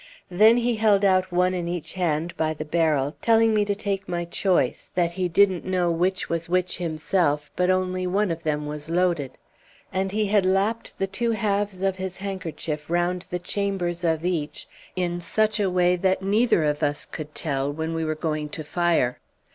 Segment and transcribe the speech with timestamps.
[0.31, 4.09] Then he held out one in each hand by the barrel, telling me to take
[4.09, 8.65] my choice, that he didn't know which was which himself, but only one of them
[8.65, 9.37] was loaded.
[9.93, 14.67] And he had lapped the two halves of his handkerchief round the chambers of each
[14.95, 18.63] in such a way that neither of us could tell when we were going to
[18.63, 19.19] fire.